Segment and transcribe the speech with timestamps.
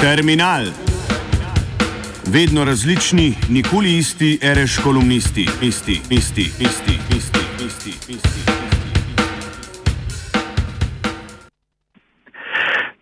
[0.00, 0.64] Terminal.
[2.26, 8.40] Vedno različni, nikoli isti, reš kolumnisti, isti, isti, isti, isti, isti, isti.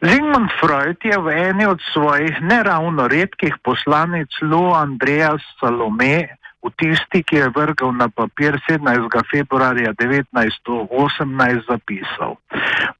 [0.00, 7.22] Zigmund Freud je v eni od svojih neravno redkih poslanic Lu Andreja Salome v tisti,
[7.22, 9.08] ki je vrgal na papir 17.
[9.30, 12.36] februarja 1918 zapisal.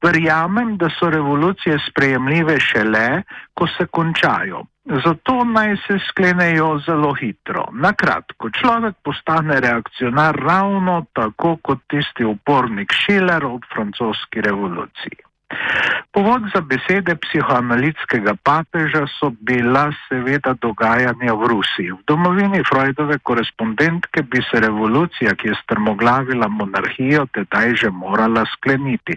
[0.01, 4.65] Verjamem, da so revolucije sprejemljive šele, ko se končajo.
[5.05, 7.67] Zato naj se sklenejo zelo hitro.
[7.71, 15.30] Na kratko, človek postane reakcionar ravno tako kot tisti upornik Schiller ob francoski revoluciji.
[16.11, 21.91] Povod za besede psihoanalitskega papeža so bila seveda dogajanja v Rusiji.
[21.95, 29.15] V domovini Freudove korespondentke bi se revolucija, ki je strmoglavila monarhijo, tedaj že morala skleniti.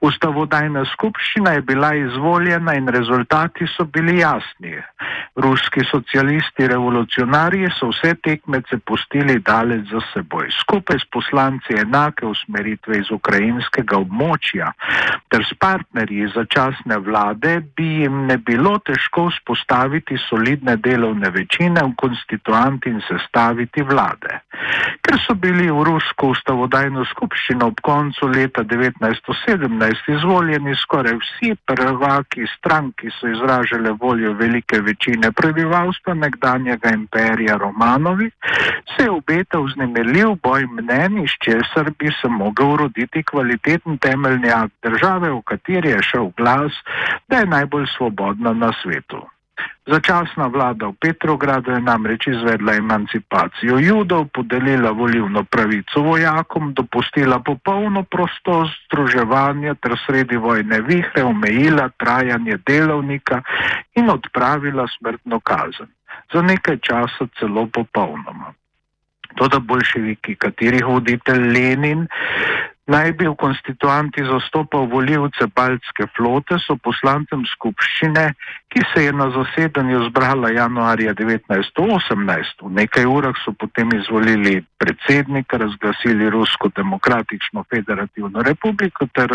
[0.00, 4.78] Ustavodajna skupščina je bila izvoljena in rezultati so bili jasni.
[5.36, 10.46] Ruski socialisti revolucionarji so vse tekmece pustili daleč za seboj.
[10.60, 14.70] Skupaj s poslanci enake usmeritve iz ukrajinskega območja
[15.28, 21.92] ter s partnerji začasne vlade bi jim ne bilo težko vzpostaviti solidne delovne večine v
[22.02, 24.40] konstituanti in sestaviti vlade.
[25.04, 32.48] Ker so bili v Rusko ustavodajno skupščino ob koncu leta 1917 izvoljeni skoraj vsi prvaki
[32.56, 38.30] strank, ki so izražale voljo velike večine prebivalstva nekdanjega imperija Romanovi,
[38.94, 44.74] se je obetal znemeljiv boj mnen, iz česar bi se mogel roditi kvaliteten temeljni akt
[44.82, 46.72] države, v kateri je šel glas,
[47.28, 49.26] da je najbolj svobodna na svetu.
[49.88, 58.02] Začasna vlada v Petrogradu je namreč izvedla emancipacijo judov, podelila volivno pravico vojakom, dopustila popolno
[58.04, 63.40] prostost združevanja ter sredi vojne vihre omejila trajanje delovnika
[63.96, 65.88] in odpravila smrtno kazen.
[66.32, 68.52] Za nekaj časa celo popolnoma.
[69.40, 72.06] Toda bolševiki, katerih voditelj Lenin
[72.88, 78.32] naj bi v konstituanti zastopal voljivce Baltske flote, so poslancem skupščine,
[78.68, 82.62] ki se je na zasedanju zbrala januarja 1918.
[82.62, 89.32] V nekaj urah so potem izvolili predsednika, razglasili Rusko demokratično federativno republiko ter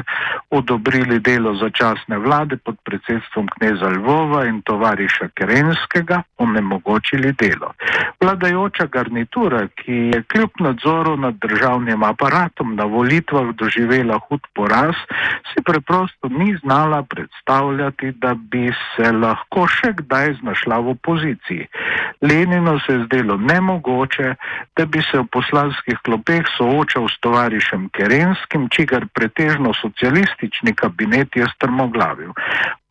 [0.49, 7.73] odobrili delo začasne vlade pod predsedstvom kneza Lvova in tovariša Kerenskega, onemogočili delo.
[8.21, 14.95] Vladajoča garnitura, ki je kljub nadzoru nad državnim aparatom na volitvah doživela hud poraz,
[15.49, 17.01] si preprosto ni znala
[17.43, 21.67] predstavljati, da bi se lahko še kdaj znašla v opoziciji.
[22.21, 24.35] Lenino se je zdelo nemogoče,
[24.75, 31.47] da bi se v poslanskih klopeh soočal s tovarišem Kerenskim, čigar pretežno socialistični kabinet je
[31.55, 32.31] strmoglavil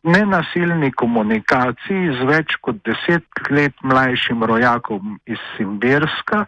[0.03, 6.43] nenasilni komunikaciji z več kot deset let mlajšim rojakom iz Simbirska,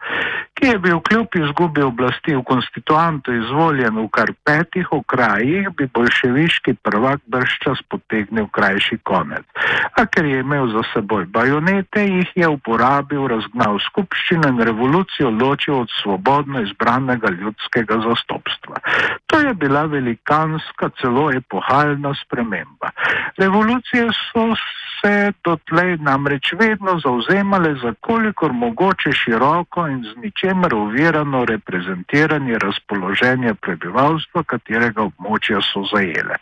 [0.55, 6.75] ki je bil kljub izgubi oblasti v konstituantu izvoljen v kar petih okrajih, bi bolševiški
[6.83, 9.43] prvak brščas potegnil krajši konec.
[9.95, 15.81] A ker je imel za seboj bajonete, jih je uporabil, razgnal skupščino in revolucijo ločil
[15.85, 18.83] od svobodno izbranega ljudskega zastopstva.
[19.31, 22.91] To je bila velikanska, celo epohalna sprememba.
[23.45, 24.56] Revolucije so
[25.05, 33.53] se dotlej namreč vedno zauzemale za kolikor mogoče široko in z ničemer uvirano reprezentiranje razpoloženja
[33.53, 36.39] prebivalstva, katerega območja so zajele.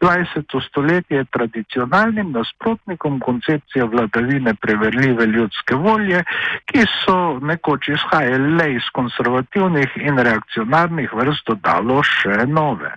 [0.00, 0.60] 20.
[0.68, 6.24] stoletje je tradicionalnim nasprotnikom koncepcije vladavine preverljive ljudske volje,
[6.66, 12.92] ki so nekoč izhajale le iz konservativnih in reakcionarnih vrst, dodalo še nove.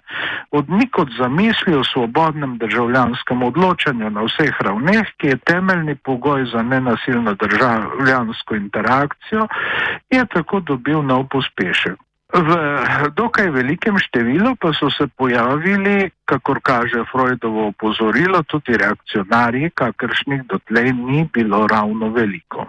[0.52, 6.62] Odmik od zamisli o svobodnem državljanskem odločanju na vseh ravneh, ki je temeljni pogoj za
[6.62, 9.48] nenasilno državljansko interakcijo,
[10.10, 12.00] je tako dobil nov pospešek.
[12.36, 12.52] V
[13.16, 20.92] dokaj velikem številu pa so se pojavili, kakor kaže Freudovo opozorilo, tudi reakcionarji, kakršnih dotlej
[20.92, 22.66] ni bilo ravno veliko.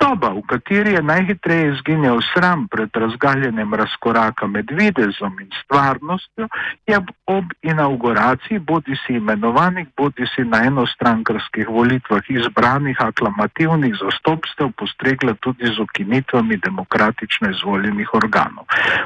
[0.00, 6.48] Doba, v kateri je najhitreje izginjal sram pred razgaljenjem razkoraka med videzom in stvarnostjo,
[6.86, 15.34] je ob inauguraciji bodi si imenovanih, bodi si na enostrankarskih volitvah izbranih aklamativnih zastopstev postregla
[15.40, 18.64] tudi z okinitvami demokratično izvoljenih organov.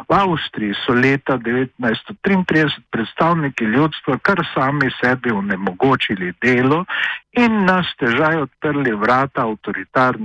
[0.09, 6.85] V Avstriji so leta 1933 predstavniki ljudstva kar sami sebi onemogočili delo
[7.33, 9.47] in nas težaj odprli vrata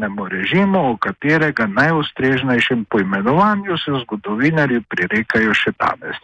[0.10, 6.18] avtoritarnemu režimu, o katerega najustrežnejšem poimenovanju se zgodovinari prirekajo še danes.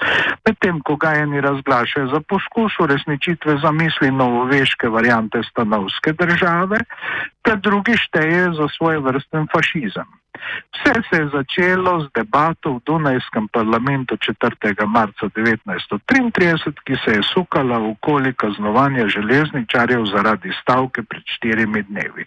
[0.45, 6.79] Medtem, ko ga eni razglašajo za poskus uresničitve zamisli novoveške variante stanovske države,
[7.41, 10.07] ter drugi šteje za svoj vrsten fašizem.
[10.75, 14.87] Vse se je začelo z debato v Dunajskem parlamentu 4.
[14.87, 22.25] marca 1933, ki se je sukala okoli kaznovanja železničarjev zaradi stavke pred štirimi dnevi.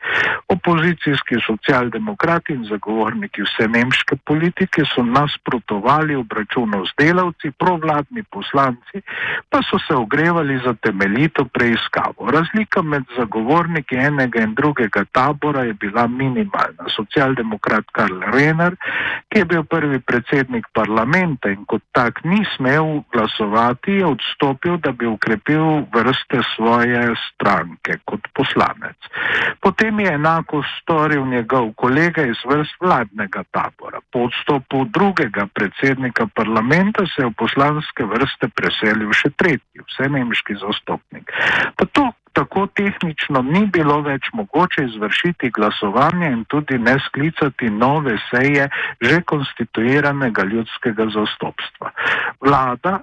[0.49, 9.03] Opozicijski socialdemokrati in zagovorniki vse nemške politike so nasprotovali obračunu z delavci, provladni poslanci
[9.49, 12.31] pa so se ogrevali za temeljito preiskavo.
[12.31, 16.85] Razlika med zagovorniki enega in drugega tabora je bila minimalna.
[16.97, 18.77] Socialdemokratka Karl Renner,
[19.29, 24.93] ki je bil prvi predsednik parlamenta in kot tak ni smel glasovati, je odstopil, da
[24.93, 29.11] bi ukrepil vrste svoje stranke kot poslanec.
[29.61, 33.99] Potem je enako storil njegov kolega iz vrst vladnega tabora.
[34.13, 41.35] Po odstopu drugega predsednika parlamenta se je v poslanske vrste preselil še tretji, vsenemški zastopnik.
[41.75, 48.17] Pa to tako tehnično ni bilo več mogoče izvršiti glasovanje in tudi ne sklicati nove
[48.31, 48.69] seje
[49.01, 51.91] že konstituiranega ljudskega zastopstva.
[52.41, 52.99] Vlada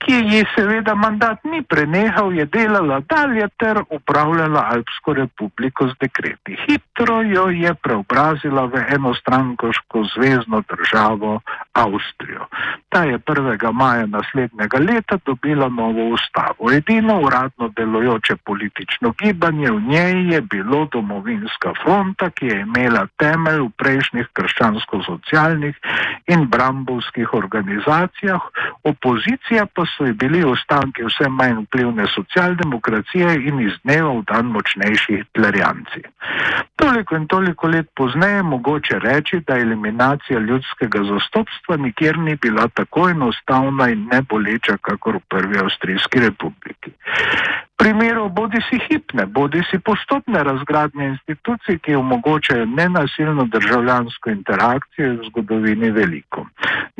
[0.00, 6.56] ki ji seveda mandat ni prenehal, je delala dalje ter upravljala Alpsko republiko z dekreti.
[6.66, 11.40] Hitro jo je preobrazila v enostrankoško zvezdno državo
[11.72, 12.46] Avstrijo.
[12.88, 13.72] Ta je 1.
[13.72, 16.72] maja naslednjega leta dobila novo ustavo.
[16.72, 23.60] Edino uradno delojoče politično gibanje v njej je bilo domovinska fronta, ki je imela temelj
[23.60, 25.76] v prejšnjih krščansko-socialnih
[26.26, 28.40] in brambovskih organizacijah,
[28.84, 35.16] opozicija pa so bili ostanki vse manj vplivne socialdemokracije in iz dneva v dan močnejši
[35.16, 36.02] hitlerijanci.
[36.76, 43.08] Toliko in toliko let pozneje mogoče reči, da eliminacija ljudskega zastopstva nikjer ni bila tako
[43.08, 46.92] enostavna in ne boleča, kakor v prvi Avstrijski republiki
[47.80, 55.28] primerov bodi si hipne, bodi si postopne razgradnje institucij, ki omogočajo nenasilno državljansko interakcijo v
[55.30, 56.44] zgodovini veliko.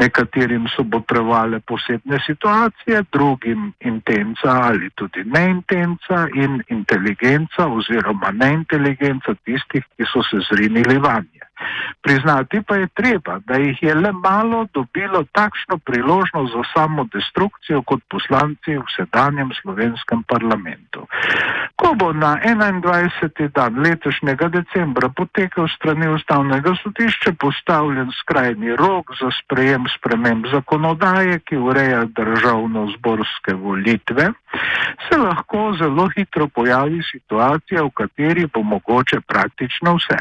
[0.00, 9.85] Nekaterim so potrebovale posebne situacije, drugim intenca ali tudi neintenca in inteligenca oziroma neinteligenca tistih,
[9.97, 11.40] ki so se zrinili vanje.
[12.03, 17.83] Priznati pa je treba, da jih je le malo dobilo takšno priložnost za samo destrukcijo
[17.83, 21.07] kot poslanci v sedanjem slovenskem parlamentu.
[21.77, 23.53] Ko bo na 21.
[23.53, 31.57] dan letošnjega decembra potekel strani ustavnega sodišča postavljen skrajni rok za sprejem sprememb zakonodaje, ki
[31.57, 34.33] ureja državno-zborske volitve,
[35.08, 40.19] se lahko zelo hitro pojavi situacija, v kateri bo mogoče praktično vse.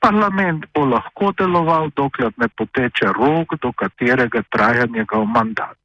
[0.00, 5.78] Parlament bo lahko deloval, dokler ne poteče rok, do katerega traja njegov mandat.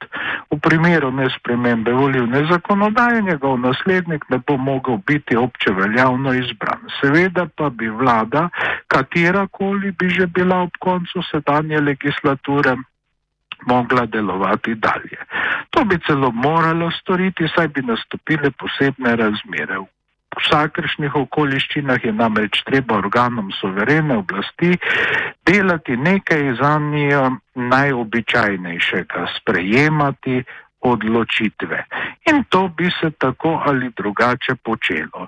[0.52, 6.82] V primeru nespremembe volivne zakonodaje njegov naslednik ne bo mogel biti obče veljavno izbran.
[7.00, 8.50] Seveda pa bi vlada,
[8.88, 12.76] katerakoli bi že bila ob koncu sedanje legislature,
[13.66, 15.18] mogla delovati dalje.
[15.70, 19.80] To bi celo moralo storiti, saj bi nastopile posebne razmere.
[19.80, 19.88] V
[20.46, 24.78] vsakršnih okoliščinah je namreč treba organom soverene oblasti
[25.46, 30.44] delati nekaj za njo najobičajnejšega, sprejemati
[30.82, 31.86] odločitve.
[32.32, 35.28] In to bi se tako ali drugače počelo.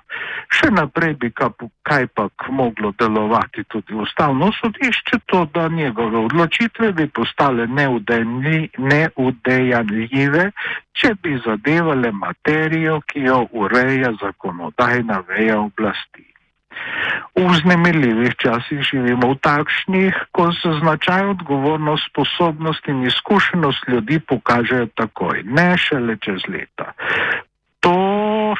[0.52, 1.30] Še naprej bi
[1.82, 7.66] kaj pa moglo delovati tudi ustavno sodišče, to da njegove odločitve bi postale
[8.78, 10.50] neudejanljive,
[10.92, 16.31] če bi zadevale materijo, ki jo ureja zakonodajna veja oblasti.
[17.36, 24.86] V vznemirljivih časih živimo v takšnih, ko se značaj odgovornost, sposobnost in izkušenost ljudi pokažejo
[24.94, 26.92] takoj, ne šele čez leta.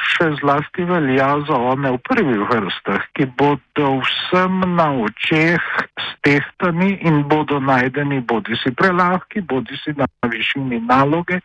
[0.03, 5.63] Še zlasti velja za one v prvih vrstah, ki bodo vsem na očeh
[6.23, 11.39] stehtani in bodo najdeni bodi si prelahki, bodi si na višini naloge,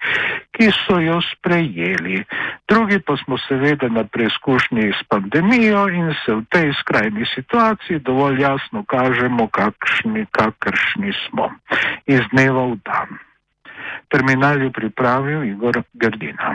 [0.54, 2.22] ki so jo sprejeli.
[2.68, 8.42] Drugi pa smo seveda na preizkušnji s pandemijo in se v tej skrajni situaciji dovolj
[8.42, 11.50] jasno kažemo, kakšni, kakršni smo
[12.06, 13.18] iz dneva v dan.
[14.08, 16.54] Terminal je pripravil Igor Gardina.